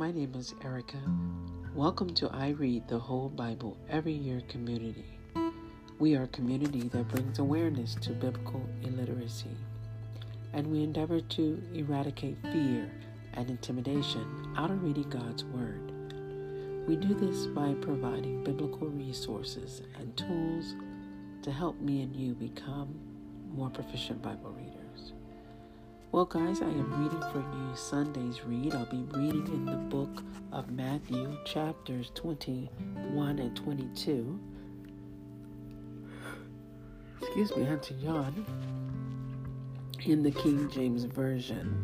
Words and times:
my 0.00 0.10
name 0.10 0.32
is 0.34 0.54
Erica. 0.64 0.96
Welcome 1.74 2.14
to 2.14 2.30
I 2.30 2.52
Read 2.52 2.88
the 2.88 2.98
Whole 2.98 3.28
Bible 3.28 3.76
Every 3.90 4.14
Year 4.14 4.40
community. 4.48 5.04
We 5.98 6.16
are 6.16 6.22
a 6.22 6.28
community 6.28 6.88
that 6.88 7.08
brings 7.08 7.38
awareness 7.38 7.96
to 7.96 8.12
biblical 8.12 8.66
illiteracy, 8.80 9.54
and 10.54 10.66
we 10.68 10.84
endeavor 10.84 11.20
to 11.20 11.62
eradicate 11.74 12.38
fear 12.44 12.90
and 13.34 13.50
intimidation 13.50 14.54
out 14.56 14.70
of 14.70 14.82
reading 14.82 15.10
God's 15.10 15.44
Word. 15.44 15.92
We 16.88 16.96
do 16.96 17.12
this 17.12 17.44
by 17.48 17.74
providing 17.82 18.42
biblical 18.42 18.88
resources 18.88 19.82
and 19.98 20.16
tools 20.16 20.76
to 21.42 21.52
help 21.52 21.78
me 21.78 22.00
and 22.00 22.16
you 22.16 22.32
become 22.32 22.98
more 23.52 23.68
proficient 23.68 24.22
Bible 24.22 24.48
readers. 24.48 24.59
Well, 26.12 26.24
guys, 26.24 26.60
I 26.60 26.64
am 26.64 27.04
reading 27.04 27.20
for 27.30 27.38
you 27.38 27.76
Sunday's 27.76 28.44
read. 28.44 28.74
I'll 28.74 28.84
be 28.84 29.04
reading 29.12 29.46
in 29.46 29.64
the 29.64 29.76
book 29.76 30.24
of 30.50 30.68
Matthew, 30.72 31.38
chapters 31.44 32.10
21 32.16 33.38
and 33.38 33.56
22. 33.56 34.40
Excuse 37.22 37.54
me, 37.54 37.62
I 37.62 37.66
had 37.66 37.82
to 37.84 37.94
yawn. 37.94 38.44
In 40.04 40.24
the 40.24 40.32
King 40.32 40.68
James 40.68 41.04
Version. 41.04 41.80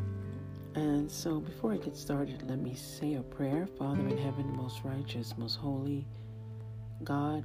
And 0.75 1.09
so, 1.09 1.39
before 1.39 1.75
I 1.75 1.77
get 1.77 1.97
started, 1.97 2.43
let 2.51 2.59
me 2.59 2.75
say 2.75 3.15
a 3.15 3.23
prayer. 3.23 3.69
Father 3.79 4.09
in 4.09 4.19
heaven, 4.19 4.57
most 4.57 4.81
righteous, 4.83 5.39
most 5.39 5.55
holy, 5.55 6.05
God 7.05 7.45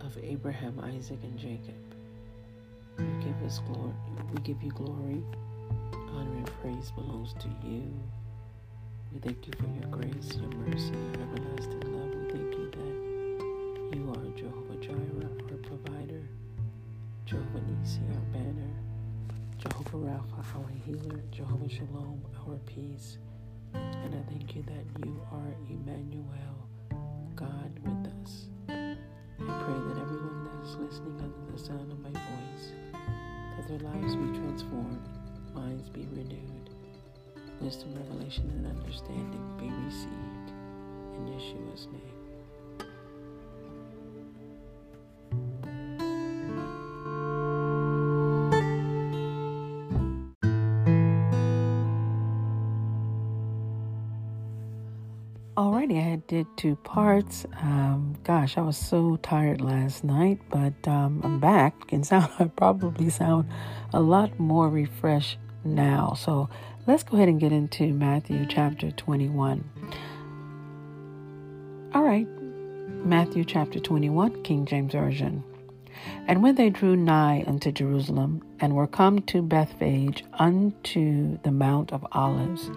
of 0.00 0.16
Abraham, 0.22 0.80
Isaac, 0.80 1.18
and 1.22 1.38
Jacob, 1.38 1.74
give 3.20 3.42
us 3.46 3.58
glory. 3.58 3.92
We 4.32 4.40
give 4.40 4.62
you 4.62 4.70
glory 4.70 5.22
honor 6.14 6.36
and 6.36 6.50
praise 6.60 6.90
belongs 6.92 7.34
to 7.34 7.48
you. 7.66 7.92
We 9.12 9.20
thank 9.20 9.46
you 9.46 9.52
for 9.58 9.68
your 9.80 9.90
grace, 9.90 10.36
your 10.36 10.50
mercy, 10.60 10.92
your 10.92 11.22
everlasting 11.22 11.80
love. 11.92 12.14
We 12.14 12.30
thank 12.30 12.52
you 12.58 12.70
that 12.70 13.96
you 13.96 14.10
are 14.10 14.38
Jehovah 14.38 14.76
Jireh, 14.80 15.30
our 15.50 15.56
provider, 15.58 16.22
Jehovah 17.24 17.62
Nisi, 17.68 18.00
our 18.14 18.20
banner, 18.32 18.72
Jehovah 19.58 19.96
Rapha, 19.98 20.56
our 20.56 20.70
healer, 20.84 21.20
Jehovah 21.30 21.68
Shalom, 21.68 22.22
our 22.46 22.56
peace. 22.66 23.18
And 23.74 24.14
I 24.14 24.22
thank 24.30 24.54
you 24.54 24.62
that 24.62 25.06
you 25.06 25.20
are 25.32 25.54
Emmanuel, 25.68 26.68
God 27.34 27.72
with 27.82 28.12
us. 28.22 28.46
I 28.68 28.94
pray 29.38 29.78
that 29.88 30.00
everyone 30.02 30.44
that 30.44 30.68
is 30.68 30.76
listening 30.76 31.20
under 31.20 31.52
the 31.52 31.58
sound 31.58 31.90
of 31.92 31.98
my 32.00 32.10
voice, 32.10 32.72
that 32.92 33.68
their 33.68 33.78
lives 33.90 34.14
be 34.16 34.38
transformed 34.38 35.08
minds 35.56 35.88
be 35.88 36.06
renewed, 36.12 36.70
wisdom, 37.60 37.94
revelation, 37.96 38.44
and 38.50 38.66
understanding 38.78 39.42
be 39.58 39.70
received. 39.86 40.52
In 41.16 41.26
Yeshua's 41.32 41.86
name. 41.86 42.02
Alrighty, 55.56 56.12
I 56.12 56.16
did 56.26 56.46
two 56.58 56.76
parts. 56.76 57.46
Um, 57.62 58.18
gosh, 58.24 58.58
I 58.58 58.60
was 58.60 58.76
so 58.76 59.16
tired 59.22 59.62
last 59.62 60.04
night, 60.04 60.38
but 60.50 60.74
um, 60.86 61.22
I'm 61.24 61.40
back. 61.40 61.86
Can 61.88 62.04
sound 62.04 62.30
I 62.38 62.44
probably 62.44 63.08
sound 63.08 63.48
a 63.94 64.00
lot 64.02 64.38
more 64.38 64.68
refreshed 64.68 65.38
now. 65.74 66.14
So 66.14 66.48
let's 66.86 67.02
go 67.02 67.16
ahead 67.16 67.28
and 67.28 67.40
get 67.40 67.52
into 67.52 67.92
Matthew 67.92 68.46
chapter 68.46 68.90
21. 68.90 69.64
All 71.94 72.02
right, 72.02 72.26
Matthew 73.04 73.44
chapter 73.44 73.78
21, 73.78 74.42
King 74.42 74.66
James 74.66 74.92
Version. 74.92 75.42
And 76.26 76.42
when 76.42 76.56
they 76.56 76.70
drew 76.70 76.96
nigh 76.96 77.44
unto 77.46 77.72
Jerusalem, 77.72 78.42
and 78.60 78.74
were 78.74 78.86
come 78.86 79.20
to 79.22 79.42
Bethphage 79.42 80.24
unto 80.34 81.38
the 81.42 81.50
Mount 81.50 81.92
of 81.92 82.06
Olives, 82.12 82.70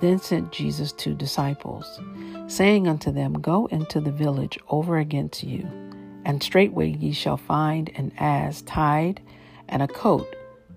then 0.00 0.18
sent 0.18 0.52
Jesus 0.52 0.92
two 0.92 1.14
disciples, 1.14 2.00
saying 2.46 2.86
unto 2.86 3.10
them, 3.10 3.34
Go 3.34 3.66
into 3.66 4.00
the 4.00 4.12
village 4.12 4.58
over 4.68 4.98
against 4.98 5.42
you, 5.42 5.66
and 6.24 6.42
straightway 6.42 6.88
ye 6.88 7.12
shall 7.12 7.36
find 7.36 7.90
an 7.96 8.12
ass 8.18 8.62
tied, 8.62 9.20
and 9.68 9.82
a 9.82 9.88
coat 9.88 10.34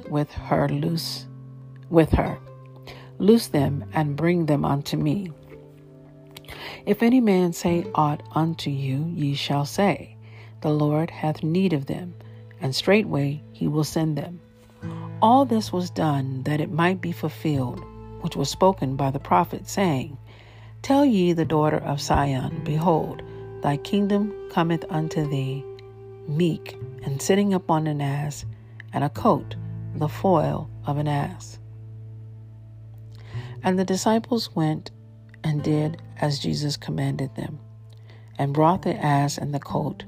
with 0.09 0.31
her 0.31 0.68
loose 0.69 1.25
with 1.90 2.12
her. 2.12 2.38
Loose 3.18 3.48
them 3.48 3.86
and 3.94 4.16
bring 4.16 4.46
them 4.46 4.64
unto 4.64 4.98
me. 4.98 5.32
If 6.86 7.04
any 7.04 7.20
man 7.22 7.54
say 7.54 7.86
aught 7.94 8.24
unto 8.34 8.70
you, 8.70 9.12
ye 9.16 9.34
shall 9.34 9.66
say, 9.66 10.16
The 10.62 10.72
Lord 10.72 11.10
hath 11.10 11.44
need 11.44 11.74
of 11.74 11.86
them, 11.86 12.16
and 12.62 12.74
straightway 12.74 13.44
he 13.52 13.68
will 13.68 13.84
send 13.84 14.18
them. 14.18 14.40
All 15.22 15.46
this 15.46 15.74
was 15.74 15.90
done 15.90 16.44
that 16.44 16.62
it 16.62 16.72
might 16.72 17.02
be 17.02 17.12
fulfilled, 17.12 17.84
which 18.22 18.36
was 18.36 18.50
spoken 18.50 18.96
by 18.96 19.12
the 19.12 19.20
prophet, 19.20 19.68
saying, 19.68 20.18
Tell 20.82 21.06
ye 21.06 21.34
the 21.34 21.46
daughter 21.46 21.78
of 21.78 22.02
Sion, 22.02 22.62
Behold, 22.64 23.22
thy 23.62 23.78
kingdom 23.78 24.34
cometh 24.50 24.86
unto 24.90 25.28
thee, 25.28 25.64
meek, 26.28 26.78
and 27.04 27.22
sitting 27.22 27.54
upon 27.54 27.88
an 27.88 28.02
ass, 28.02 28.46
and 28.94 29.04
a 29.04 29.10
coat, 29.10 29.56
the 29.96 30.08
foil 30.08 30.70
of 30.86 30.98
an 30.98 31.08
ass. 31.08 31.60
And 33.64 33.78
the 33.78 33.86
disciples 33.86 34.56
went 34.56 34.92
and 35.44 35.64
did 35.64 36.02
as 36.22 36.40
Jesus 36.40 36.78
commanded 36.78 37.36
them, 37.36 37.59
and 38.38 38.53
brought 38.53 38.81
the 38.81 38.96
ass 38.96 39.38
and 39.38 39.53
the 39.53 39.59
colt, 39.59 40.03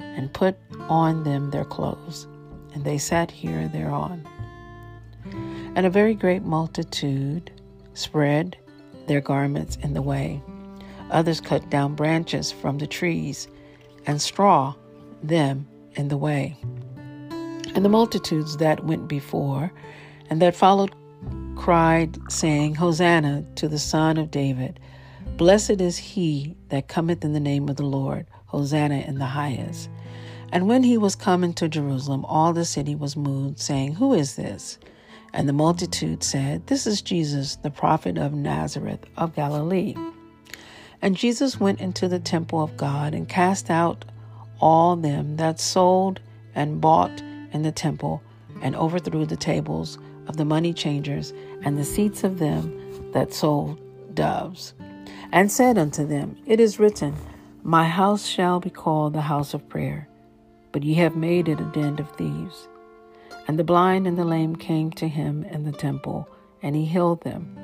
and 0.00 0.32
put 0.32 0.56
on 0.88 1.24
them 1.24 1.50
their 1.50 1.64
clothes, 1.64 2.26
and 2.74 2.84
they 2.84 2.98
sat 2.98 3.30
here 3.30 3.68
thereon. 3.68 4.26
And 5.74 5.86
a 5.86 5.90
very 5.90 6.14
great 6.14 6.42
multitude 6.42 7.50
spread 7.94 8.56
their 9.06 9.20
garments 9.20 9.76
in 9.82 9.94
the 9.94 10.02
way. 10.02 10.42
Others 11.10 11.40
cut 11.40 11.68
down 11.70 11.94
branches 11.94 12.50
from 12.50 12.78
the 12.78 12.86
trees 12.86 13.48
and 14.06 14.20
straw 14.20 14.74
them 15.22 15.66
in 15.94 16.08
the 16.08 16.16
way. 16.16 16.56
And 17.74 17.84
the 17.84 17.88
multitudes 17.90 18.56
that 18.56 18.84
went 18.84 19.06
before 19.08 19.72
and 20.30 20.40
that 20.42 20.56
followed 20.56 20.94
cried, 21.66 22.16
saying, 22.30 22.76
Hosanna 22.76 23.44
to 23.56 23.66
the 23.66 23.80
Son 23.80 24.18
of 24.18 24.30
David. 24.30 24.78
Blessed 25.36 25.80
is 25.80 25.98
he 25.98 26.54
that 26.68 26.86
cometh 26.86 27.24
in 27.24 27.32
the 27.32 27.40
name 27.40 27.68
of 27.68 27.74
the 27.74 27.82
Lord. 27.82 28.24
Hosanna 28.44 28.98
in 28.98 29.18
the 29.18 29.26
highest. 29.26 29.90
And 30.52 30.68
when 30.68 30.84
he 30.84 30.96
was 30.96 31.16
come 31.16 31.42
into 31.42 31.68
Jerusalem, 31.68 32.24
all 32.26 32.52
the 32.52 32.64
city 32.64 32.94
was 32.94 33.16
moved, 33.16 33.58
saying, 33.58 33.94
Who 33.94 34.14
is 34.14 34.36
this? 34.36 34.78
And 35.32 35.48
the 35.48 35.52
multitude 35.52 36.22
said, 36.22 36.68
This 36.68 36.86
is 36.86 37.02
Jesus, 37.02 37.56
the 37.56 37.70
prophet 37.72 38.16
of 38.16 38.32
Nazareth 38.32 39.04
of 39.16 39.34
Galilee. 39.34 39.96
And 41.02 41.16
Jesus 41.16 41.58
went 41.58 41.80
into 41.80 42.06
the 42.06 42.20
temple 42.20 42.62
of 42.62 42.76
God 42.76 43.12
and 43.12 43.28
cast 43.28 43.70
out 43.70 44.04
all 44.60 44.94
them 44.94 45.36
that 45.38 45.58
sold 45.58 46.20
and 46.54 46.80
bought 46.80 47.20
in 47.50 47.62
the 47.62 47.72
temple, 47.72 48.22
and 48.62 48.76
overthrew 48.76 49.26
the 49.26 49.36
tables 49.36 49.98
of 50.28 50.36
the 50.36 50.44
money 50.44 50.72
changers 50.72 51.32
and 51.62 51.78
the 51.78 51.84
seats 51.84 52.24
of 52.24 52.38
them 52.38 53.10
that 53.12 53.32
sold 53.32 53.78
doves, 54.14 54.74
and 55.32 55.50
said 55.50 55.78
unto 55.78 56.06
them, 56.06 56.36
It 56.46 56.60
is 56.60 56.78
written, 56.78 57.14
My 57.62 57.84
house 57.84 58.26
shall 58.26 58.60
be 58.60 58.70
called 58.70 59.12
the 59.12 59.22
house 59.22 59.54
of 59.54 59.68
prayer, 59.68 60.08
but 60.72 60.82
ye 60.82 60.94
have 60.94 61.16
made 61.16 61.48
it 61.48 61.60
a 61.60 61.64
den 61.64 61.98
of 62.00 62.10
thieves. 62.16 62.68
And 63.48 63.58
the 63.58 63.64
blind 63.64 64.06
and 64.06 64.18
the 64.18 64.24
lame 64.24 64.56
came 64.56 64.90
to 64.92 65.08
him 65.08 65.44
in 65.44 65.64
the 65.64 65.72
temple, 65.72 66.28
and 66.62 66.74
he 66.74 66.84
healed 66.84 67.22
them. 67.22 67.56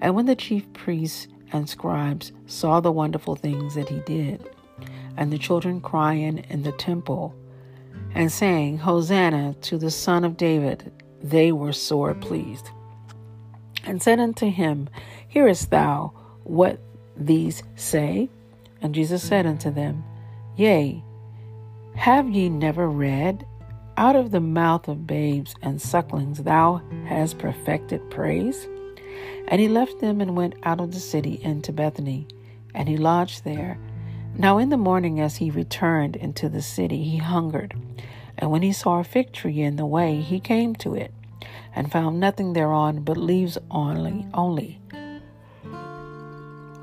And 0.00 0.14
when 0.14 0.26
the 0.26 0.36
chief 0.36 0.70
priests 0.74 1.28
and 1.52 1.68
scribes 1.68 2.32
saw 2.46 2.80
the 2.80 2.92
wonderful 2.92 3.36
things 3.36 3.74
that 3.74 3.88
he 3.88 4.00
did, 4.00 4.50
and 5.16 5.32
the 5.32 5.38
children 5.38 5.80
crying 5.80 6.38
in 6.50 6.62
the 6.62 6.72
temple, 6.72 7.34
and 8.14 8.30
saying, 8.30 8.78
Hosanna 8.78 9.54
to 9.62 9.78
the 9.78 9.90
Son 9.90 10.24
of 10.24 10.36
David, 10.36 10.92
they 11.22 11.52
were 11.52 11.72
sore 11.72 12.14
pleased. 12.14 12.70
And 13.84 14.02
said 14.02 14.18
unto 14.18 14.50
him, 14.50 14.88
Hearest 15.28 15.70
thou 15.70 16.12
what 16.44 16.80
these 17.16 17.62
say? 17.74 18.28
And 18.80 18.94
Jesus 18.94 19.22
said 19.22 19.46
unto 19.46 19.70
them, 19.70 20.04
Yea, 20.56 21.02
have 21.94 22.28
ye 22.28 22.48
never 22.48 22.88
read, 22.88 23.46
Out 23.96 24.16
of 24.16 24.30
the 24.30 24.40
mouth 24.40 24.86
of 24.88 25.06
babes 25.06 25.54
and 25.62 25.80
sucklings 25.80 26.42
thou 26.42 26.82
hast 27.06 27.38
perfected 27.38 28.10
praise? 28.10 28.68
And 29.48 29.60
he 29.60 29.68
left 29.68 30.00
them 30.00 30.20
and 30.20 30.36
went 30.36 30.54
out 30.64 30.80
of 30.80 30.92
the 30.92 31.00
city 31.00 31.40
into 31.42 31.72
Bethany, 31.72 32.26
and 32.74 32.88
he 32.88 32.96
lodged 32.96 33.44
there. 33.44 33.78
Now 34.36 34.58
in 34.58 34.68
the 34.68 34.76
morning, 34.76 35.20
as 35.20 35.36
he 35.36 35.50
returned 35.50 36.16
into 36.16 36.48
the 36.48 36.62
city, 36.62 37.02
he 37.04 37.16
hungered. 37.16 37.74
And 38.38 38.50
when 38.50 38.62
he 38.62 38.72
saw 38.72 39.00
a 39.00 39.04
fig 39.04 39.32
tree 39.32 39.60
in 39.60 39.76
the 39.76 39.86
way, 39.86 40.20
he 40.20 40.40
came 40.40 40.74
to 40.76 40.94
it, 40.94 41.12
and 41.74 41.90
found 41.90 42.20
nothing 42.20 42.52
thereon 42.52 43.02
but 43.02 43.16
leaves 43.16 43.58
only, 43.70 44.26
only. 44.34 44.80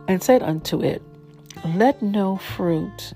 and 0.08 0.22
said 0.22 0.44
unto 0.44 0.82
it, 0.82 1.02
Let 1.76 2.02
no 2.02 2.38
fruit. 2.38 3.14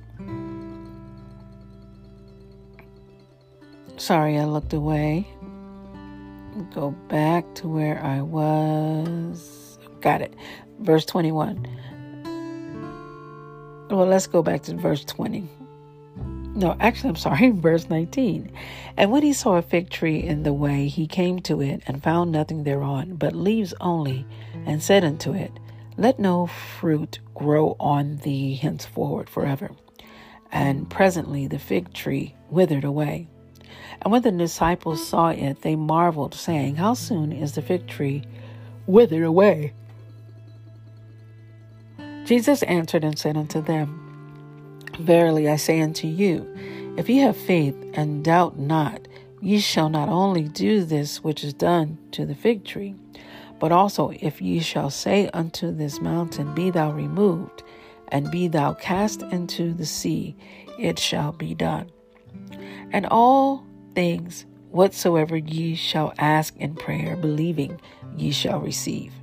Sorry, 3.98 4.38
I 4.38 4.46
looked 4.46 4.74
away. 4.74 5.28
Go 6.74 6.92
back 7.10 7.44
to 7.56 7.68
where 7.68 8.02
I 8.04 8.22
was. 8.22 9.80
Got 10.02 10.22
it. 10.22 10.34
Verse 10.80 11.06
21. 11.06 11.68
Well, 13.90 14.06
let's 14.06 14.28
go 14.28 14.44
back 14.44 14.64
to 14.64 14.76
verse 14.76 15.04
20. 15.06 15.50
No, 16.58 16.76
actually, 16.80 17.10
I'm 17.10 17.16
sorry, 17.18 17.50
verse 17.56 17.88
19. 17.88 18.52
And 18.98 19.12
when 19.12 19.22
he 19.22 19.32
saw 19.32 19.58
a 19.58 19.62
fig 19.62 19.92
tree 19.92 20.24
in 20.24 20.42
the 20.42 20.54
way, 20.54 20.88
he 20.88 21.06
came 21.06 21.40
to 21.42 21.62
it 21.62 21.84
and 21.86 22.02
found 22.02 22.32
nothing 22.32 22.64
thereon, 22.64 23.16
but 23.16 23.36
leaves 23.36 23.76
only, 23.80 24.26
and 24.66 24.82
said 24.82 25.04
unto 25.04 25.34
it, 25.34 25.52
Let 25.98 26.18
no 26.18 26.48
fruit 26.48 27.20
grow 27.36 27.76
on 27.80 28.18
thee 28.18 28.56
henceforward 28.56 29.30
forever. 29.30 29.70
And 30.52 30.90
presently 30.90 31.46
the 31.46 31.60
fig 31.60 31.94
tree 31.94 32.34
withered 32.50 32.84
away. 32.84 33.28
And 34.02 34.12
when 34.12 34.24
the 34.24 34.32
disciples 34.32 35.08
saw 35.08 35.30
it, 35.30 35.62
they 35.62 35.76
marveled, 35.76 36.34
saying, 36.34 36.78
How 36.78 36.96
soon 36.96 37.32
is 37.32 37.54
the 37.54 37.62
fig 37.62 37.86
tree 37.86 38.24
withered 38.88 39.24
away? 39.24 39.74
Jesus 42.26 42.64
answered 42.64 43.04
and 43.04 43.18
said 43.20 43.38
unto 43.38 43.62
them, 43.62 44.07
Verily 45.00 45.48
I 45.48 45.58
say 45.58 45.82
unto 45.82 46.08
you, 46.08 46.52
if 46.98 47.08
ye 47.08 47.18
have 47.20 47.38
faith 47.38 47.76
and 47.94 48.24
doubt 48.24 48.58
not, 48.58 49.08
ye 49.42 49.60
shall 49.60 49.90
not 49.90 50.10
only 50.10 50.44
do 50.44 50.84
this 50.84 51.24
which 51.24 51.44
is 51.44 51.54
done 51.54 52.00
to 52.12 52.26
the 52.26 52.34
fig 52.34 52.66
tree, 52.66 52.96
but 53.60 53.72
also 53.72 54.12
if 54.20 54.42
ye 54.42 54.60
shall 54.60 54.90
say 54.90 55.30
unto 55.34 55.72
this 55.72 56.02
mountain, 56.02 56.54
Be 56.56 56.72
thou 56.72 56.92
removed, 56.92 57.64
and 58.08 58.32
be 58.32 58.48
thou 58.48 58.74
cast 58.74 59.22
into 59.22 59.74
the 59.74 59.86
sea, 59.86 60.36
it 60.80 60.98
shall 60.98 61.32
be 61.32 61.54
done. 61.54 61.92
And 62.92 63.06
all 63.06 63.64
things 63.94 64.46
whatsoever 64.72 65.38
ye 65.38 65.76
shall 65.76 66.14
ask 66.18 66.56
in 66.58 66.76
prayer, 66.76 67.16
believing, 67.16 67.80
ye 68.16 68.32
shall 68.32 68.60
receive. 68.60 69.14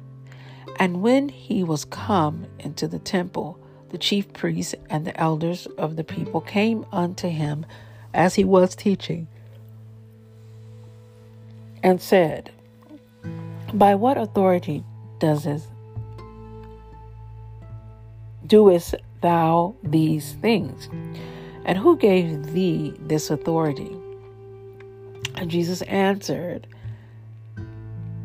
And 0.78 1.02
when 1.02 1.28
he 1.28 1.64
was 1.64 1.84
come 1.84 2.46
into 2.60 2.88
the 2.88 2.98
temple, 2.98 3.58
the 3.90 3.98
chief 3.98 4.32
priests 4.32 4.74
and 4.90 5.06
the 5.06 5.18
elders 5.20 5.66
of 5.78 5.96
the 5.96 6.04
people 6.04 6.40
came 6.40 6.84
unto 6.92 7.28
him 7.28 7.64
as 8.12 8.34
he 8.34 8.44
was 8.44 8.74
teaching, 8.76 9.26
and 11.82 12.00
said, 12.00 12.50
By 13.74 13.94
what 13.94 14.16
authority 14.16 14.84
does 15.18 15.46
doest 18.46 18.94
thou 19.20 19.74
these 19.82 20.32
things? 20.34 20.88
And 21.64 21.78
who 21.78 21.96
gave 21.96 22.52
thee 22.52 22.94
this 23.00 23.30
authority? 23.30 23.96
And 25.34 25.50
Jesus 25.50 25.82
answered 25.82 26.66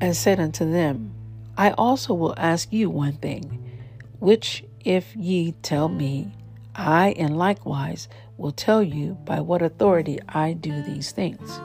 and 0.01 0.15
said 0.15 0.39
unto 0.39 0.69
them, 0.69 1.11
I 1.57 1.71
also 1.71 2.13
will 2.13 2.35
ask 2.37 2.71
you 2.71 2.89
one 2.89 3.13
thing, 3.13 3.71
which 4.19 4.63
if 4.85 5.15
ye 5.15 5.53
tell 5.61 5.89
me, 5.89 6.31
I 6.75 7.09
and 7.17 7.37
likewise 7.37 8.07
will 8.37 8.51
tell 8.51 8.81
you 8.81 9.17
by 9.25 9.41
what 9.41 9.61
authority 9.61 10.19
I 10.29 10.53
do 10.53 10.81
these 10.81 11.11
things. 11.11 11.59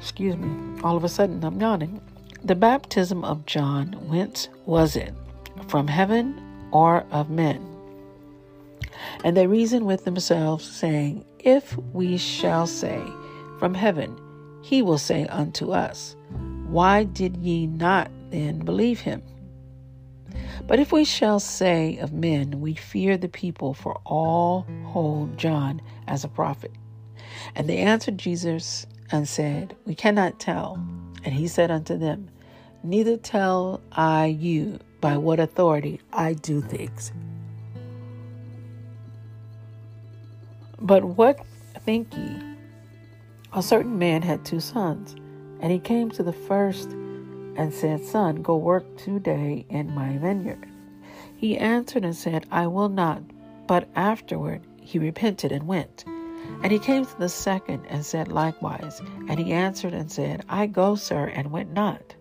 Excuse 0.00 0.36
me, 0.36 0.80
all 0.82 0.96
of 0.96 1.04
a 1.04 1.08
sudden 1.08 1.42
I'm 1.44 1.60
yawning. 1.60 2.00
The 2.44 2.54
baptism 2.54 3.24
of 3.24 3.46
John, 3.46 3.94
whence 4.08 4.48
was 4.64 4.94
it? 4.94 5.12
From 5.66 5.88
heaven 5.88 6.40
or 6.70 7.04
of 7.10 7.30
men? 7.30 7.64
And 9.24 9.36
they 9.36 9.46
reasoned 9.46 9.86
with 9.86 10.04
themselves, 10.04 10.64
saying, 10.64 11.24
If 11.40 11.76
we 11.92 12.16
shall 12.16 12.66
say, 12.66 13.02
From 13.58 13.74
heaven, 13.74 14.16
he 14.62 14.82
will 14.82 14.98
say 14.98 15.26
unto 15.26 15.72
us, 15.72 16.14
Why 16.68 17.04
did 17.04 17.36
ye 17.38 17.66
not 17.66 18.10
then 18.30 18.60
believe 18.60 19.00
him? 19.00 19.22
But 20.66 20.78
if 20.78 20.92
we 20.92 21.04
shall 21.04 21.40
say 21.40 21.96
of 21.98 22.12
men, 22.12 22.60
We 22.60 22.74
fear 22.74 23.16
the 23.16 23.28
people, 23.28 23.74
for 23.74 23.98
all 24.04 24.66
hold 24.84 25.38
John 25.38 25.80
as 26.06 26.24
a 26.24 26.28
prophet. 26.28 26.72
And 27.54 27.68
they 27.68 27.78
answered 27.78 28.18
Jesus 28.18 28.86
and 29.10 29.28
said, 29.28 29.76
We 29.86 29.94
cannot 29.94 30.38
tell. 30.38 30.74
And 31.24 31.34
he 31.34 31.48
said 31.48 31.70
unto 31.70 31.96
them, 31.96 32.28
Neither 32.82 33.16
tell 33.16 33.80
I 33.92 34.26
you 34.26 34.78
by 35.00 35.16
what 35.16 35.40
authority 35.40 36.00
I 36.12 36.34
do 36.34 36.60
things. 36.60 37.12
But 40.80 41.04
what 41.04 41.44
think 41.80 42.14
ye? 42.16 42.36
A 43.52 43.62
certain 43.62 43.98
man 43.98 44.22
had 44.22 44.44
two 44.44 44.60
sons, 44.60 45.16
and 45.60 45.72
he 45.72 45.78
came 45.78 46.10
to 46.10 46.22
the 46.22 46.32
first 46.32 46.94
and 47.58 47.74
said, 47.74 48.02
Son, 48.04 48.36
go 48.36 48.56
work 48.56 48.96
today 48.96 49.66
in 49.68 49.92
my 49.92 50.16
vineyard. 50.16 50.64
He 51.36 51.58
answered 51.58 52.04
and 52.04 52.16
said, 52.16 52.46
I 52.50 52.68
will 52.68 52.88
not. 52.88 53.22
But 53.66 53.88
afterward 53.96 54.64
he 54.80 54.98
repented 54.98 55.52
and 55.52 55.66
went. 55.66 56.04
And 56.62 56.72
he 56.72 56.78
came 56.78 57.04
to 57.04 57.18
the 57.18 57.28
second 57.28 57.84
and 57.88 58.06
said 58.06 58.28
likewise. 58.28 59.00
And 59.28 59.38
he 59.38 59.52
answered 59.52 59.92
and 59.92 60.10
said, 60.10 60.44
I 60.48 60.66
go, 60.66 60.94
sir, 60.94 61.26
and 61.26 61.50
went 61.50 61.72
not. 61.72 62.14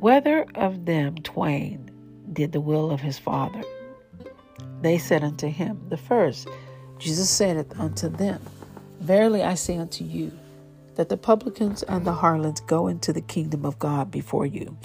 Whether 0.00 0.46
of 0.54 0.86
them 0.86 1.16
twain 1.16 1.90
did 2.32 2.52
the 2.52 2.60
will 2.60 2.90
of 2.90 3.02
his 3.02 3.18
father? 3.18 3.62
They 4.80 4.96
said 4.96 5.22
unto 5.22 5.46
him, 5.46 5.78
The 5.90 5.98
first. 5.98 6.48
Jesus 6.98 7.28
said 7.28 7.66
unto 7.78 8.08
them, 8.08 8.42
Verily 9.00 9.42
I 9.42 9.54
say 9.54 9.76
unto 9.76 10.04
you, 10.04 10.32
that 10.96 11.08
the 11.08 11.16
publicans 11.16 11.82
and 11.84 12.04
the 12.04 12.12
harlots 12.12 12.60
go 12.60 12.86
into 12.86 13.12
the 13.12 13.20
kingdom 13.20 13.64
of 13.64 13.78
God 13.78 14.10
before 14.10 14.46
you. 14.46 14.76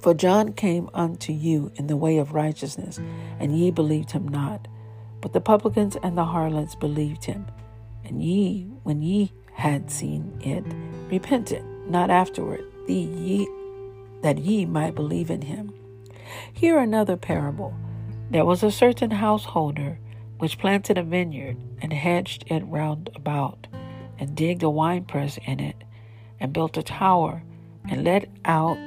For 0.00 0.12
John 0.14 0.52
came 0.52 0.90
unto 0.92 1.32
you 1.32 1.72
in 1.76 1.86
the 1.86 1.96
way 1.96 2.18
of 2.18 2.34
righteousness, 2.34 3.00
and 3.38 3.58
ye 3.58 3.70
believed 3.70 4.10
him 4.10 4.28
not. 4.28 4.68
But 5.22 5.32
the 5.32 5.40
publicans 5.40 5.96
and 6.02 6.18
the 6.18 6.26
harlots 6.26 6.74
believed 6.74 7.24
him. 7.24 7.46
And 8.04 8.22
ye, 8.22 8.64
when 8.82 9.00
ye 9.00 9.32
had 9.54 9.90
seen 9.90 10.38
it, 10.42 10.64
repented, 11.10 11.64
not 11.88 12.10
afterward, 12.10 12.64
ye, 12.86 13.48
that 14.20 14.38
ye 14.38 14.66
might 14.66 14.94
believe 14.94 15.30
in 15.30 15.40
him. 15.42 15.72
Hear 16.52 16.78
another 16.78 17.16
parable. 17.16 17.74
There 18.30 18.44
was 18.44 18.62
a 18.62 18.70
certain 18.70 19.10
householder 19.10 19.98
which 20.38 20.58
planted 20.58 20.98
a 20.98 21.02
vineyard 21.02 21.56
and 21.80 21.92
hedged 21.92 22.44
it 22.48 22.62
round 22.66 23.08
about, 23.14 23.66
and 24.18 24.36
digged 24.36 24.62
a 24.62 24.70
winepress 24.70 25.38
in 25.46 25.60
it, 25.60 25.76
and 26.40 26.52
built 26.52 26.76
a 26.76 26.82
tower, 26.82 27.42
and 27.88 28.04
let 28.04 28.28
out 28.44 28.78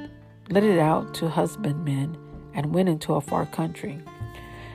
let 0.50 0.64
it 0.64 0.78
out 0.78 1.12
to 1.14 1.28
husbandmen, 1.28 2.16
and 2.54 2.74
went 2.74 2.88
into 2.88 3.14
a 3.14 3.20
far 3.20 3.44
country. 3.46 3.98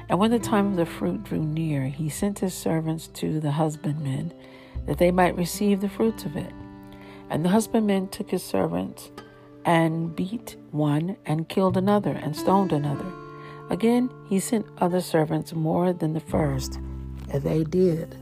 And 0.07 0.19
when 0.19 0.31
the 0.31 0.39
time 0.39 0.67
of 0.67 0.75
the 0.75 0.85
fruit 0.85 1.23
drew 1.23 1.43
near, 1.43 1.87
he 1.87 2.09
sent 2.09 2.39
his 2.39 2.53
servants 2.53 3.07
to 3.07 3.39
the 3.39 3.51
husbandmen, 3.51 4.33
that 4.85 4.99
they 4.99 5.11
might 5.11 5.35
receive 5.35 5.81
the 5.81 5.89
fruits 5.89 6.25
of 6.25 6.35
it. 6.35 6.51
And 7.29 7.43
the 7.43 7.49
husbandmen 7.49 8.09
took 8.09 8.29
his 8.29 8.43
servants, 8.43 9.09
and 9.65 10.15
beat 10.15 10.57
one, 10.71 11.17
and 11.25 11.49
killed 11.49 11.77
another, 11.77 12.11
and 12.11 12.35
stoned 12.35 12.71
another. 12.71 13.11
Again, 13.69 14.11
he 14.29 14.39
sent 14.39 14.67
other 14.77 15.01
servants 15.01 15.53
more 15.53 15.93
than 15.93 16.13
the 16.13 16.19
first, 16.19 16.75
and 17.31 17.41
they 17.41 17.63
did 17.63 18.15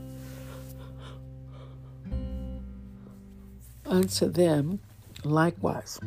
unto 3.92 4.28
them 4.28 4.80
likewise. 5.22 6.00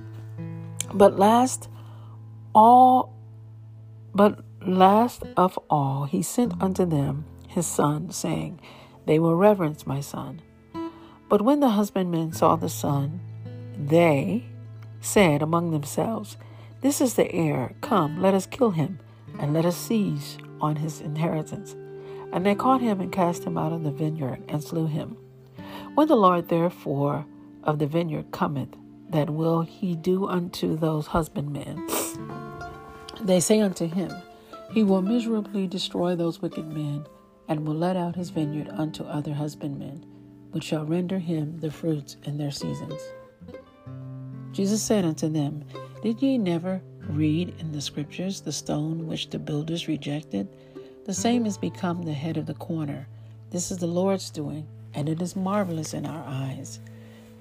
But 0.93 1.17
last 1.17 1.69
all 2.53 3.13
but 4.13 4.43
last 4.65 5.23
of 5.37 5.59
all 5.69 6.05
he 6.05 6.21
sent 6.21 6.61
unto 6.61 6.85
them 6.85 7.25
his 7.47 7.67
son, 7.67 8.11
saying, 8.11 8.59
They 9.05 9.19
will 9.19 9.35
reverence 9.35 9.87
my 9.87 10.01
son. 10.01 10.41
But 11.29 11.41
when 11.41 11.59
the 11.59 11.69
husbandmen 11.69 12.33
saw 12.33 12.55
the 12.55 12.69
son, 12.69 13.21
they 13.77 14.45
said 15.01 15.41
among 15.41 15.71
themselves, 15.71 16.37
This 16.81 16.99
is 16.99 17.13
the 17.13 17.31
heir. 17.31 17.75
Come, 17.81 18.21
let 18.21 18.33
us 18.33 18.45
kill 18.45 18.71
him 18.71 18.99
and 19.39 19.53
let 19.53 19.65
us 19.65 19.77
seize 19.77 20.37
on 20.59 20.77
his 20.77 21.01
inheritance. 21.01 21.75
And 22.31 22.45
they 22.45 22.55
caught 22.55 22.81
him 22.81 22.99
and 22.99 23.11
cast 23.11 23.43
him 23.43 23.57
out 23.57 23.71
of 23.71 23.83
the 23.83 23.91
vineyard 23.91 24.43
and 24.49 24.63
slew 24.63 24.87
him. 24.87 25.17
When 25.95 26.07
the 26.07 26.15
Lord 26.15 26.49
therefore 26.49 27.25
of 27.65 27.79
the 27.79 27.87
vineyard 27.87 28.31
cometh, 28.31 28.69
that 29.09 29.29
will 29.29 29.61
he 29.61 29.95
do 29.95 30.27
unto 30.27 30.75
those 30.75 31.07
husbandmen? 31.07 31.87
They 33.21 33.39
say 33.39 33.61
unto 33.61 33.87
him, 33.87 34.11
He 34.71 34.83
will 34.83 35.01
miserably 35.01 35.67
destroy 35.67 36.15
those 36.15 36.41
wicked 36.41 36.67
men, 36.67 37.05
and 37.47 37.67
will 37.67 37.75
let 37.75 37.95
out 37.95 38.15
his 38.15 38.29
vineyard 38.29 38.69
unto 38.69 39.03
other 39.03 39.33
husbandmen, 39.33 40.05
which 40.51 40.63
shall 40.63 40.85
render 40.85 41.19
him 41.19 41.59
the 41.59 41.71
fruits 41.71 42.17
in 42.23 42.37
their 42.37 42.51
seasons. 42.51 43.01
Jesus 44.51 44.81
said 44.81 45.05
unto 45.05 45.27
them, 45.27 45.63
Did 46.01 46.21
ye 46.21 46.37
never 46.37 46.81
read 47.09 47.53
in 47.59 47.71
the 47.71 47.81
scriptures 47.81 48.41
the 48.41 48.51
stone 48.51 49.07
which 49.07 49.29
the 49.29 49.39
builders 49.39 49.87
rejected? 49.87 50.47
The 51.05 51.13
same 51.13 51.45
is 51.45 51.57
become 51.57 52.01
the 52.01 52.13
head 52.13 52.37
of 52.37 52.45
the 52.45 52.53
corner. 52.55 53.07
This 53.51 53.69
is 53.69 53.77
the 53.77 53.87
Lord's 53.87 54.29
doing, 54.29 54.67
and 54.93 55.07
it 55.07 55.21
is 55.21 55.35
marvelous 55.35 55.93
in 55.93 56.05
our 56.05 56.23
eyes. 56.25 56.79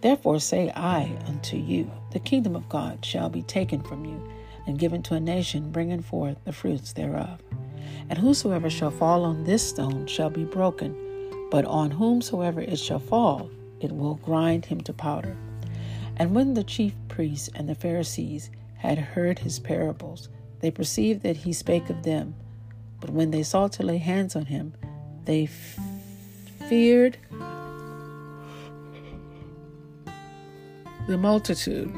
Therefore 0.04 0.38
say 0.38 0.70
I 0.76 1.16
unto 1.26 1.56
you, 1.56 1.90
the 2.11 2.18
kingdom 2.18 2.54
of 2.54 2.68
God 2.68 3.02
shall 3.02 3.30
be 3.30 3.40
taken 3.40 3.80
from 3.80 4.04
you, 4.04 4.23
and 4.66 4.78
given 4.78 5.02
to 5.04 5.14
a 5.14 5.20
nation 5.20 5.70
bringing 5.70 6.02
forth 6.02 6.37
the 6.44 6.52
fruits 6.52 6.92
thereof. 6.92 7.40
And 8.11 8.18
whosoever 8.18 8.68
shall 8.68 8.90
fall 8.90 9.25
on 9.25 9.44
this 9.44 9.66
stone 9.66 10.06
shall 10.06 10.28
be 10.28 10.44
broken, 10.44 10.94
but 11.50 11.64
on 11.64 11.90
whomsoever 11.90 12.61
it 12.61 12.78
shall 12.78 12.99
fall, 12.99 13.49
it 13.80 13.92
will 13.92 14.16
grind 14.16 14.66
him 14.66 14.82
to 14.82 14.92
powder. 14.92 15.38
And 16.18 16.34
when 16.34 16.52
the 16.52 16.64
chief 16.64 16.92
priests 17.08 17.49
and 17.54 17.66
the 17.66 17.75
Pharisees 17.75 18.50
had 18.75 18.99
heard 18.99 19.38
his 19.38 19.58
parables, 19.58 20.28
they 20.61 20.70
perceived 20.70 21.23
that 21.23 21.38
he 21.38 21.54
spake 21.54 21.88
of 21.88 22.02
them. 22.02 22.34
But 23.00 23.08
when 23.08 23.30
they 23.30 23.42
sought 23.42 23.73
to 23.73 23.82
lay 23.82 23.96
hands 23.96 24.37
on 24.37 24.44
him, 24.44 24.75
they 25.25 25.44
f- 25.44 25.78
feared 26.68 27.16
the 31.06 31.18
multitude 31.18 31.92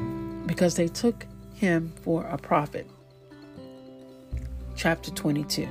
because 0.47 0.75
they 0.75 0.87
took 0.87 1.25
him 1.55 1.93
for 2.01 2.23
a 2.25 2.37
prophet. 2.37 2.89
Chapter 4.75 5.11
22 5.11 5.67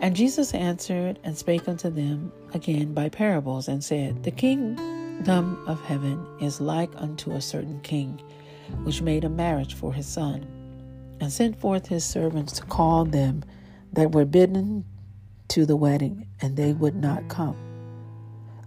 And 0.00 0.14
Jesus 0.14 0.54
answered 0.54 1.18
and 1.24 1.36
spake 1.36 1.68
unto 1.68 1.90
them 1.90 2.32
again 2.54 2.94
by 2.94 3.08
parables, 3.08 3.68
and 3.68 3.82
said, 3.82 4.22
The 4.22 4.30
kingdom 4.30 5.62
of 5.66 5.80
heaven 5.82 6.24
is 6.40 6.60
like 6.60 6.90
unto 6.96 7.32
a 7.32 7.40
certain 7.40 7.80
king, 7.82 8.20
which 8.84 9.02
made 9.02 9.24
a 9.24 9.28
marriage 9.28 9.74
for 9.74 9.92
his 9.92 10.06
son, 10.06 10.46
and 11.20 11.32
sent 11.32 11.60
forth 11.60 11.86
his 11.88 12.04
servants 12.04 12.52
to 12.54 12.62
call 12.64 13.04
them 13.04 13.44
that 13.92 14.12
were 14.12 14.24
bidden 14.24 14.84
to 15.48 15.66
the 15.66 15.76
wedding, 15.76 16.28
and 16.40 16.56
they 16.56 16.72
would 16.72 16.94
not 16.94 17.28
come. 17.28 17.69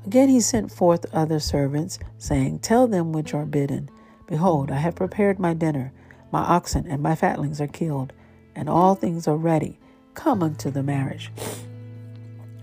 Again 0.05 0.29
he 0.29 0.41
sent 0.41 0.71
forth 0.71 1.05
other 1.13 1.39
servants, 1.39 1.97
saying, 2.17 2.59
Tell 2.59 2.87
them 2.87 3.13
which 3.13 3.33
are 3.33 3.45
bidden, 3.45 3.89
Behold, 4.27 4.71
I 4.71 4.77
have 4.77 4.95
prepared 4.95 5.39
my 5.39 5.53
dinner, 5.53 5.93
my 6.31 6.41
oxen 6.41 6.87
and 6.87 7.01
my 7.01 7.15
fatlings 7.15 7.61
are 7.61 7.67
killed, 7.67 8.11
and 8.55 8.69
all 8.69 8.95
things 8.95 9.27
are 9.27 9.37
ready. 9.37 9.79
Come 10.13 10.43
unto 10.43 10.69
the 10.69 10.83
marriage. 10.83 11.31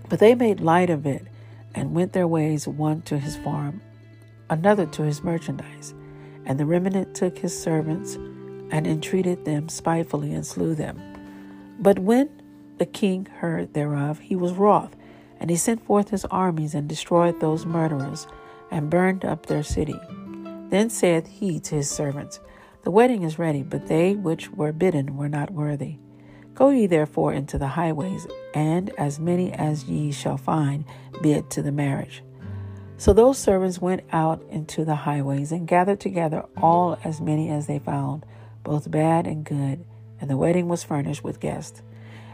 But 0.09 0.19
they 0.19 0.35
made 0.35 0.59
light 0.59 0.89
of 0.89 1.05
it, 1.05 1.25
and 1.73 1.95
went 1.95 2.11
their 2.11 2.27
ways, 2.27 2.67
one 2.67 3.01
to 3.03 3.17
his 3.17 3.37
farm, 3.37 3.81
another 4.49 4.85
to 4.87 5.03
his 5.03 5.23
merchandise. 5.23 5.93
And 6.45 6.59
the 6.59 6.65
remnant 6.65 7.15
took 7.15 7.37
his 7.37 7.57
servants, 7.57 8.15
and 8.71 8.85
entreated 8.85 9.45
them 9.45 9.69
spitefully, 9.69 10.33
and 10.33 10.45
slew 10.45 10.75
them. 10.75 11.01
But 11.79 11.99
when 11.99 12.29
the 12.77 12.85
king 12.85 13.25
heard 13.25 13.73
thereof, 13.73 14.19
he 14.19 14.35
was 14.35 14.51
wroth 14.51 14.95
and 15.41 15.49
he 15.49 15.55
sent 15.57 15.83
forth 15.83 16.11
his 16.11 16.23
armies 16.25 16.75
and 16.75 16.87
destroyed 16.87 17.39
those 17.39 17.65
murderers 17.65 18.27
and 18.69 18.91
burned 18.91 19.25
up 19.25 19.47
their 19.47 19.63
city. 19.63 19.99
Then 20.69 20.89
saith 20.89 21.27
he 21.27 21.59
to 21.61 21.75
his 21.75 21.89
servants, 21.89 22.39
The 22.83 22.91
wedding 22.91 23.23
is 23.23 23.39
ready, 23.39 23.63
but 23.63 23.87
they 23.87 24.13
which 24.13 24.51
were 24.51 24.71
bidden 24.71 25.17
were 25.17 25.27
not 25.27 25.49
worthy. 25.49 25.97
Go 26.53 26.69
ye 26.69 26.85
therefore 26.85 27.33
into 27.33 27.57
the 27.57 27.69
highways, 27.69 28.27
and 28.53 28.91
as 28.99 29.19
many 29.19 29.51
as 29.51 29.85
ye 29.85 30.11
shall 30.11 30.37
find, 30.37 30.85
bid 31.23 31.49
to 31.49 31.63
the 31.63 31.71
marriage. 31.71 32.23
So 32.97 33.11
those 33.11 33.39
servants 33.39 33.81
went 33.81 34.03
out 34.11 34.43
into 34.47 34.85
the 34.85 34.95
highways 34.95 35.51
and 35.51 35.67
gathered 35.67 35.99
together 35.99 36.45
all 36.55 36.99
as 37.03 37.19
many 37.19 37.49
as 37.49 37.65
they 37.65 37.79
found, 37.79 38.27
both 38.63 38.91
bad 38.91 39.25
and 39.25 39.43
good, 39.43 39.85
and 40.19 40.29
the 40.29 40.37
wedding 40.37 40.67
was 40.67 40.83
furnished 40.83 41.23
with 41.23 41.39
guests. 41.39 41.81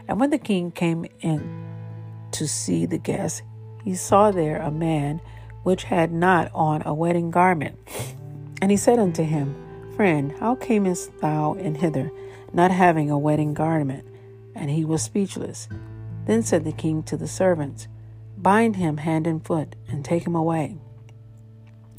And 0.06 0.20
when 0.20 0.28
the 0.28 0.38
king 0.38 0.70
came 0.70 1.06
in 1.20 1.77
to 2.32 2.46
see 2.46 2.86
the 2.86 2.98
guest, 2.98 3.42
he 3.84 3.94
saw 3.94 4.30
there 4.30 4.58
a 4.58 4.70
man 4.70 5.20
which 5.62 5.84
had 5.84 6.12
not 6.12 6.50
on 6.54 6.82
a 6.84 6.94
wedding 6.94 7.30
garment. 7.30 7.78
And 8.60 8.70
he 8.70 8.76
said 8.76 8.98
unto 8.98 9.22
him, 9.22 9.54
Friend, 9.96 10.32
how 10.38 10.54
camest 10.54 11.10
thou 11.20 11.54
in 11.54 11.74
hither, 11.74 12.10
not 12.52 12.70
having 12.70 13.10
a 13.10 13.18
wedding 13.18 13.54
garment? 13.54 14.06
And 14.54 14.70
he 14.70 14.84
was 14.84 15.02
speechless. 15.02 15.68
Then 16.26 16.42
said 16.42 16.64
the 16.64 16.72
king 16.72 17.02
to 17.04 17.16
the 17.16 17.26
servants, 17.26 17.88
Bind 18.36 18.76
him 18.76 18.98
hand 18.98 19.26
and 19.26 19.44
foot, 19.44 19.74
and 19.88 20.04
take 20.04 20.26
him 20.26 20.34
away, 20.34 20.76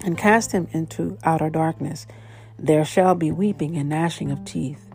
and 0.04 0.18
cast 0.18 0.52
him 0.52 0.68
into 0.72 1.18
outer 1.24 1.50
darkness. 1.50 2.08
There 2.58 2.86
shall 2.86 3.16
be 3.16 3.32
weeping 3.32 3.76
and 3.78 3.90
gnashing 3.90 4.32
of 4.32 4.46
teeth. 4.46 4.90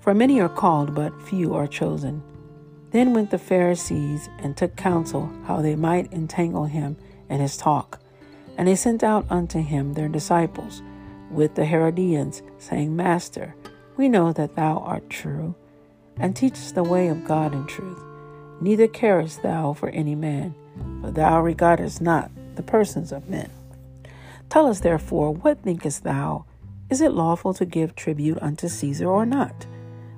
For 0.00 0.12
many 0.12 0.40
are 0.40 0.48
called, 0.48 0.94
but 0.94 1.22
few 1.22 1.54
are 1.54 1.66
chosen. 1.66 2.22
Then 2.94 3.12
went 3.12 3.32
the 3.32 3.38
Pharisees 3.38 4.28
and 4.38 4.56
took 4.56 4.76
counsel 4.76 5.28
how 5.46 5.60
they 5.60 5.74
might 5.74 6.12
entangle 6.12 6.66
him 6.66 6.96
in 7.28 7.40
his 7.40 7.56
talk. 7.56 7.98
And 8.56 8.68
they 8.68 8.76
sent 8.76 9.02
out 9.02 9.26
unto 9.28 9.60
him 9.60 9.94
their 9.94 10.08
disciples 10.08 10.80
with 11.28 11.56
the 11.56 11.64
Herodians, 11.64 12.40
saying, 12.58 12.94
Master, 12.94 13.56
we 13.96 14.08
know 14.08 14.32
that 14.34 14.54
thou 14.54 14.78
art 14.78 15.10
true, 15.10 15.56
and 16.18 16.36
teachest 16.36 16.76
the 16.76 16.84
way 16.84 17.08
of 17.08 17.24
God 17.24 17.52
in 17.52 17.66
truth. 17.66 18.00
Neither 18.60 18.86
carest 18.86 19.42
thou 19.42 19.72
for 19.72 19.88
any 19.88 20.14
man, 20.14 20.54
for 21.00 21.10
thou 21.10 21.42
regardest 21.42 22.00
not 22.00 22.30
the 22.54 22.62
persons 22.62 23.10
of 23.10 23.28
men. 23.28 23.50
Tell 24.50 24.68
us 24.68 24.78
therefore, 24.78 25.34
what 25.34 25.64
thinkest 25.64 26.04
thou? 26.04 26.44
Is 26.90 27.00
it 27.00 27.10
lawful 27.10 27.54
to 27.54 27.64
give 27.64 27.96
tribute 27.96 28.38
unto 28.40 28.68
Caesar 28.68 29.08
or 29.08 29.26
not? 29.26 29.66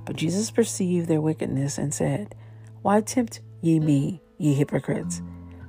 But 0.04 0.16
Jesus 0.16 0.50
perceived 0.50 1.08
their 1.08 1.22
wickedness 1.22 1.78
and 1.78 1.94
said, 1.94 2.34
why 2.86 3.00
tempt 3.00 3.40
ye 3.62 3.80
me, 3.80 4.20
ye 4.38 4.54
hypocrites? 4.54 5.20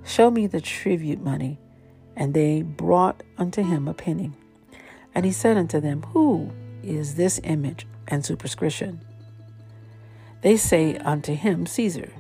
Show 0.06 0.30
me 0.30 0.46
the 0.46 0.62
tribute 0.62 1.20
money. 1.20 1.58
And 2.16 2.36
they 2.36 2.62
brought 2.62 3.24
unto 3.40 3.64
him 3.64 3.88
a 3.88 3.96
penny. 3.96 4.34
And 5.16 5.26
he 5.26 5.32
said 5.32 5.58
unto 5.58 5.80
them, 5.80 6.04
Who 6.14 6.52
is 6.84 7.16
this 7.16 7.42
image 7.44 7.88
and 8.08 8.24
superscription? 8.24 9.02
They 10.44 10.58
say 10.58 10.98
unto 10.98 11.34
him, 11.34 11.66
Caesar. 11.66 12.14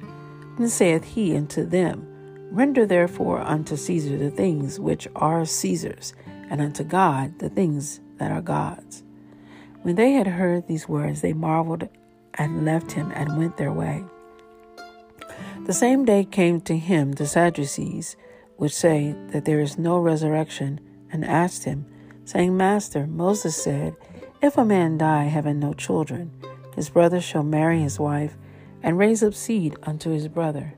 And 0.58 0.68
saith 0.68 1.04
he 1.04 1.38
unto 1.38 1.64
them, 1.64 2.08
Render 2.50 2.88
therefore 2.88 3.42
unto 3.42 3.78
Caesar 3.78 4.18
the 4.18 4.32
things 4.32 4.80
which 4.80 5.08
are 5.16 5.46
Caesar's, 5.46 6.16
and 6.50 6.60
unto 6.60 6.84
God 6.84 7.38
the 7.38 7.50
things 7.50 8.00
that 8.18 8.32
are 8.32 8.42
God's. 8.42 9.04
When 9.84 9.94
they 9.94 10.14
had 10.14 10.26
heard 10.26 10.66
these 10.66 10.90
words, 10.90 11.22
they 11.22 11.34
marveled 11.34 11.88
and 12.34 12.66
left 12.66 12.94
him 12.94 13.12
and 13.14 13.38
went 13.38 13.58
their 13.58 13.72
way. 13.72 14.04
The 15.68 15.74
same 15.74 16.06
day 16.06 16.24
came 16.24 16.62
to 16.62 16.78
him 16.78 17.12
the 17.12 17.28
Sadducees, 17.28 18.16
which 18.56 18.74
say 18.74 19.14
that 19.32 19.44
there 19.44 19.60
is 19.60 19.78
no 19.78 20.00
resurrection, 20.00 20.80
and 21.12 21.26
asked 21.26 21.66
him, 21.66 21.86
saying, 22.24 22.56
Master, 22.56 23.06
Moses 23.06 23.62
said, 23.62 23.94
If 24.42 24.58
a 24.58 24.64
man 24.64 24.98
die 24.98 25.26
having 25.26 25.60
no 25.60 25.74
children, 25.74 26.32
his 26.74 26.90
brother 26.90 27.20
shall 27.20 27.44
marry 27.44 27.82
his 27.82 28.00
wife, 28.00 28.38
and 28.82 28.98
raise 28.98 29.22
up 29.22 29.34
seed 29.34 29.76
unto 29.84 30.10
his 30.10 30.30
brother. 30.30 30.74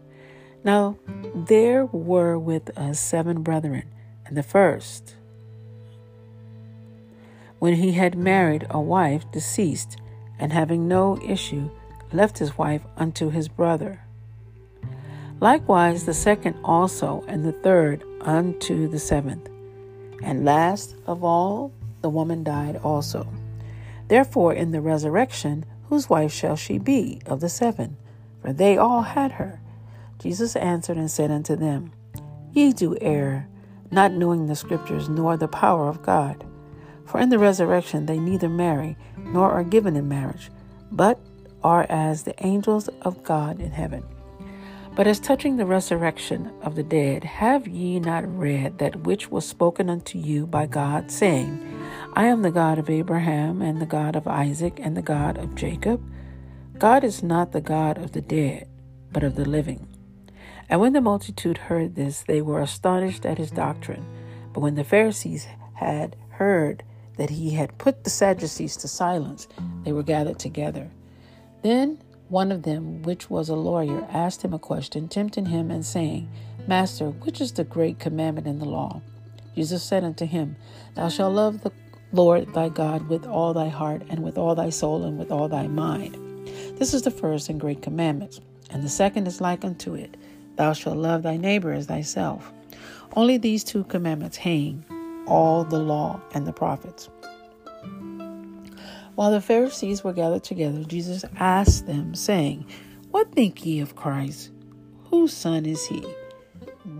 Now 0.63 0.97
there 1.35 1.85
were 1.85 2.39
with 2.39 2.75
us 2.75 2.99
seven 2.99 3.43
brethren, 3.43 3.83
and 4.25 4.35
the 4.35 4.41
first, 4.41 5.13
when 7.59 7.75
he 7.75 7.91
had 7.91 8.17
married 8.17 8.65
a 8.71 8.81
wife, 8.81 9.31
deceased, 9.31 9.97
and 10.39 10.51
having 10.51 10.87
no 10.87 11.21
issue, 11.21 11.69
left 12.11 12.39
his 12.39 12.57
wife 12.57 12.81
unto 12.97 13.29
his 13.29 13.47
brother. 13.47 14.01
Likewise, 15.41 16.05
the 16.05 16.13
second 16.13 16.57
also, 16.63 17.23
and 17.27 17.45
the 17.45 17.53
third 17.53 18.03
unto 18.21 18.87
the 18.89 18.99
seventh. 18.99 19.49
And 20.21 20.43
last 20.43 20.95
of 21.07 21.23
all, 21.23 21.71
the 22.01 22.09
woman 22.09 22.43
died 22.43 22.75
also. 22.83 23.27
Therefore, 24.09 24.53
in 24.53 24.71
the 24.71 24.81
resurrection, 24.81 25.65
whose 25.87 26.09
wife 26.09 26.33
shall 26.33 26.55
she 26.55 26.77
be 26.77 27.21
of 27.25 27.39
the 27.39 27.49
seven? 27.49 27.95
For 28.41 28.51
they 28.51 28.77
all 28.77 29.01
had 29.01 29.33
her. 29.33 29.61
Jesus 30.19 30.55
answered 30.57 30.97
and 30.97 31.09
said 31.09 31.31
unto 31.31 31.55
them, 31.55 31.93
Ye 32.51 32.73
do 32.73 32.97
err, 32.99 33.47
not 33.91 34.11
knowing 34.11 34.47
the 34.47 34.55
Scriptures 34.55 35.07
nor 35.07 35.37
the 35.37 35.47
power 35.47 35.87
of 35.87 36.01
God. 36.01 36.45
For 37.05 37.19
in 37.19 37.29
the 37.29 37.39
resurrection 37.39 38.05
they 38.05 38.19
neither 38.19 38.49
marry 38.49 38.97
nor 39.17 39.51
are 39.51 39.63
given 39.63 39.95
in 39.95 40.09
marriage, 40.09 40.51
but 40.91 41.19
are 41.63 41.85
as 41.89 42.23
the 42.23 42.35
angels 42.45 42.89
of 43.01 43.23
God 43.23 43.61
in 43.61 43.71
heaven. 43.71 44.03
But 44.99 45.07
as 45.07 45.21
touching 45.21 45.55
the 45.55 45.65
resurrection 45.65 46.51
of 46.61 46.75
the 46.75 46.83
dead, 46.83 47.23
have 47.23 47.69
ye 47.69 48.01
not 48.01 48.27
read 48.37 48.79
that 48.79 49.03
which 49.05 49.31
was 49.31 49.47
spoken 49.47 49.89
unto 49.89 50.19
you 50.19 50.45
by 50.45 50.65
God, 50.65 51.09
saying, 51.09 51.65
I 52.15 52.25
am 52.25 52.41
the 52.41 52.51
God 52.51 52.77
of 52.77 52.89
Abraham, 52.89 53.61
and 53.61 53.81
the 53.81 53.85
God 53.85 54.17
of 54.17 54.27
Isaac, 54.27 54.77
and 54.77 54.97
the 54.97 55.01
God 55.01 55.37
of 55.37 55.55
Jacob? 55.55 56.03
God 56.77 57.05
is 57.05 57.23
not 57.23 57.53
the 57.53 57.61
God 57.61 57.97
of 57.97 58.11
the 58.11 58.19
dead, 58.19 58.67
but 59.13 59.23
of 59.23 59.35
the 59.35 59.47
living. 59.47 59.87
And 60.67 60.81
when 60.81 60.91
the 60.91 60.99
multitude 60.99 61.57
heard 61.57 61.95
this, 61.95 62.23
they 62.23 62.41
were 62.41 62.59
astonished 62.59 63.25
at 63.25 63.37
his 63.37 63.51
doctrine. 63.51 64.05
But 64.51 64.59
when 64.59 64.75
the 64.75 64.83
Pharisees 64.83 65.47
had 65.75 66.17
heard 66.31 66.83
that 67.15 67.29
he 67.29 67.51
had 67.51 67.77
put 67.77 68.03
the 68.03 68.09
Sadducees 68.09 68.75
to 68.75 68.89
silence, 68.89 69.47
they 69.85 69.93
were 69.93 70.03
gathered 70.03 70.39
together. 70.39 70.91
Then 71.61 71.99
one 72.29 72.51
of 72.51 72.63
them, 72.63 73.01
which 73.01 73.29
was 73.29 73.49
a 73.49 73.55
lawyer, 73.55 74.07
asked 74.11 74.43
him 74.43 74.53
a 74.53 74.59
question, 74.59 75.07
tempting 75.07 75.47
him 75.47 75.71
and 75.71 75.85
saying, 75.85 76.29
Master, 76.67 77.09
which 77.09 77.41
is 77.41 77.51
the 77.51 77.63
great 77.63 77.99
commandment 77.99 78.47
in 78.47 78.59
the 78.59 78.65
law? 78.65 79.01
Jesus 79.55 79.83
said 79.83 80.03
unto 80.03 80.25
him, 80.25 80.55
Thou 80.95 81.09
shalt 81.09 81.33
love 81.33 81.61
the 81.61 81.71
Lord 82.11 82.53
thy 82.53 82.69
God 82.69 83.09
with 83.09 83.25
all 83.25 83.53
thy 83.53 83.67
heart, 83.67 84.03
and 84.09 84.23
with 84.23 84.37
all 84.37 84.55
thy 84.55 84.69
soul, 84.69 85.03
and 85.03 85.17
with 85.17 85.31
all 85.31 85.47
thy 85.47 85.67
mind. 85.67 86.15
This 86.77 86.93
is 86.93 87.01
the 87.01 87.11
first 87.11 87.49
and 87.49 87.59
great 87.59 87.81
commandment. 87.81 88.39
And 88.71 88.83
the 88.83 88.89
second 88.89 89.27
is 89.27 89.41
like 89.41 89.65
unto 89.65 89.95
it 89.95 90.15
Thou 90.55 90.73
shalt 90.73 90.97
love 90.97 91.23
thy 91.23 91.37
neighbor 91.37 91.73
as 91.73 91.87
thyself. 91.87 92.51
Only 93.15 93.37
these 93.37 93.63
two 93.63 93.83
commandments 93.85 94.37
hang 94.37 94.85
all 95.27 95.63
the 95.63 95.79
law 95.79 96.21
and 96.33 96.45
the 96.45 96.53
prophets. 96.53 97.09
While 99.19 99.31
the 99.31 99.41
Pharisees 99.41 100.01
were 100.01 100.13
gathered 100.13 100.45
together, 100.45 100.81
Jesus 100.85 101.25
asked 101.35 101.87
them, 101.87 102.15
saying, 102.15 102.65
What 103.11 103.33
think 103.33 103.65
ye 103.65 103.81
of 103.81 103.93
Christ? 103.93 104.49
Whose 105.09 105.33
son 105.33 105.65
is 105.65 105.85
he? 105.85 106.05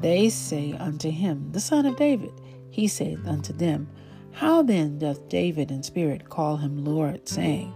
They 0.01 0.27
say 0.27 0.73
unto 0.73 1.11
him, 1.11 1.53
The 1.53 1.61
son 1.61 1.85
of 1.85 1.95
David. 1.95 2.33
He 2.71 2.89
saith 2.89 3.25
unto 3.25 3.53
them, 3.53 3.87
How 4.33 4.63
then 4.63 4.99
doth 4.99 5.29
David 5.29 5.71
in 5.71 5.81
spirit 5.81 6.27
call 6.27 6.57
him 6.57 6.83
Lord, 6.83 7.25
saying, 7.25 7.73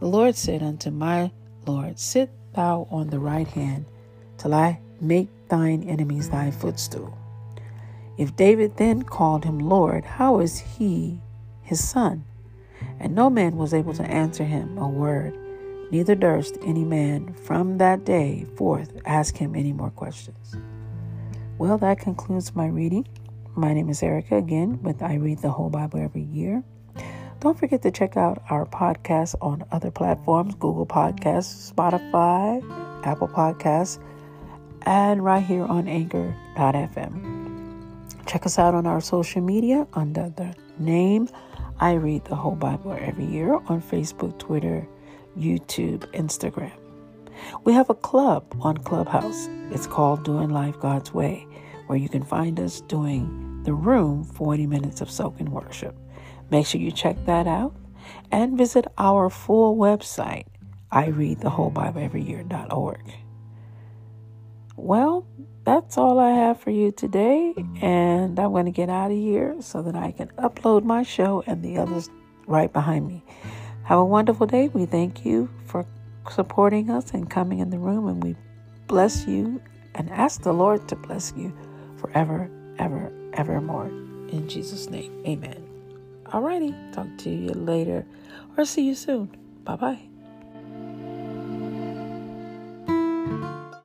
The 0.00 0.08
Lord 0.08 0.34
said 0.34 0.60
unto 0.60 0.90
my 0.90 1.30
Lord, 1.64 2.00
Sit 2.00 2.30
thou 2.52 2.88
on 2.90 3.10
the 3.10 3.20
right 3.20 3.46
hand, 3.46 3.84
till 4.38 4.54
I 4.54 4.80
make 5.00 5.28
thine 5.46 5.84
enemies 5.84 6.30
thy 6.30 6.50
footstool. 6.50 7.16
If 8.18 8.34
David 8.34 8.76
then 8.76 9.04
called 9.04 9.44
him 9.44 9.60
Lord, 9.60 10.04
how 10.04 10.40
is 10.40 10.58
he 10.58 11.20
his 11.62 11.88
son? 11.88 12.24
And 13.00 13.14
no 13.14 13.30
man 13.30 13.56
was 13.56 13.74
able 13.74 13.94
to 13.94 14.02
answer 14.04 14.44
him 14.44 14.78
a 14.78 14.88
word, 14.88 15.36
neither 15.90 16.14
durst 16.14 16.58
any 16.62 16.84
man 16.84 17.34
from 17.34 17.78
that 17.78 18.04
day 18.04 18.46
forth 18.56 19.00
ask 19.04 19.36
him 19.36 19.54
any 19.54 19.72
more 19.72 19.90
questions. 19.90 20.56
Well, 21.58 21.78
that 21.78 21.98
concludes 22.00 22.54
my 22.54 22.66
reading. 22.66 23.06
My 23.54 23.72
name 23.72 23.88
is 23.88 24.02
Erica 24.02 24.36
again 24.36 24.82
with 24.82 25.02
I 25.02 25.14
Read 25.14 25.38
the 25.38 25.50
Whole 25.50 25.70
Bible 25.70 26.00
Every 26.00 26.22
Year. 26.22 26.64
Don't 27.38 27.58
forget 27.58 27.82
to 27.82 27.90
check 27.90 28.16
out 28.16 28.42
our 28.48 28.64
podcast 28.66 29.34
on 29.40 29.64
other 29.70 29.90
platforms 29.90 30.54
Google 30.54 30.86
Podcasts, 30.86 31.72
Spotify, 31.72 32.60
Apple 33.04 33.28
Podcasts, 33.28 33.98
and 34.82 35.22
right 35.22 35.44
here 35.44 35.64
on 35.64 35.86
Anchor.fm. 35.86 37.44
Check 38.26 38.46
us 38.46 38.58
out 38.58 38.74
on 38.74 38.86
our 38.86 39.00
social 39.00 39.42
media 39.42 39.86
under 39.92 40.30
the 40.30 40.54
name 40.78 41.28
I 41.84 41.92
Read 41.92 42.24
the 42.24 42.34
Whole 42.34 42.54
Bible 42.56 42.96
Every 42.98 43.26
Year 43.26 43.56
on 43.66 43.82
Facebook, 43.82 44.38
Twitter, 44.38 44.88
YouTube, 45.38 46.10
Instagram. 46.14 46.72
We 47.64 47.74
have 47.74 47.90
a 47.90 47.94
club 47.94 48.56
on 48.62 48.78
Clubhouse. 48.78 49.50
It's 49.70 49.86
called 49.86 50.24
Doing 50.24 50.48
Life 50.48 50.80
God's 50.80 51.12
Way, 51.12 51.46
where 51.86 51.98
you 51.98 52.08
can 52.08 52.22
find 52.22 52.58
us 52.58 52.80
doing 52.80 53.60
the 53.64 53.74
room 53.74 54.24
40 54.24 54.66
minutes 54.66 55.02
of 55.02 55.10
soaking 55.10 55.50
worship. 55.50 55.94
Make 56.50 56.66
sure 56.66 56.80
you 56.80 56.90
check 56.90 57.22
that 57.26 57.46
out 57.46 57.76
and 58.32 58.56
visit 58.56 58.86
our 58.96 59.28
full 59.28 59.76
website, 59.76 60.46
I 60.90 61.08
read 61.08 61.40
the 61.40 61.50
whole 61.50 61.68
Bible 61.68 62.00
every 62.00 62.22
year.org. 62.22 63.12
Well, 64.74 65.26
that's 65.64 65.96
all 65.96 66.18
I 66.18 66.30
have 66.30 66.60
for 66.60 66.70
you 66.70 66.92
today, 66.92 67.54
and 67.80 68.38
I'm 68.38 68.52
going 68.52 68.66
to 68.66 68.70
get 68.70 68.88
out 68.88 69.10
of 69.10 69.16
here 69.16 69.56
so 69.60 69.82
that 69.82 69.96
I 69.96 70.12
can 70.12 70.28
upload 70.38 70.84
my 70.84 71.02
show 71.02 71.42
and 71.46 71.62
the 71.62 71.78
others 71.78 72.10
right 72.46 72.72
behind 72.72 73.06
me. 73.06 73.24
Have 73.84 73.98
a 73.98 74.04
wonderful 74.04 74.46
day. 74.46 74.68
We 74.68 74.86
thank 74.86 75.24
you 75.24 75.48
for 75.66 75.86
supporting 76.30 76.90
us 76.90 77.12
and 77.12 77.28
coming 77.30 77.58
in 77.60 77.70
the 77.70 77.78
room, 77.78 78.08
and 78.08 78.22
we 78.22 78.36
bless 78.86 79.26
you 79.26 79.60
and 79.94 80.10
ask 80.10 80.42
the 80.42 80.52
Lord 80.52 80.88
to 80.88 80.96
bless 80.96 81.32
you 81.36 81.52
forever, 81.98 82.50
ever, 82.78 83.12
evermore. 83.34 83.86
In 83.86 84.48
Jesus' 84.48 84.90
name, 84.90 85.22
amen. 85.26 85.64
Alrighty, 86.26 86.92
talk 86.92 87.06
to 87.18 87.30
you 87.30 87.50
later 87.50 88.04
or 88.56 88.64
see 88.64 88.82
you 88.82 88.94
soon. 88.94 89.30
Bye 89.64 89.76
bye. 89.76 90.13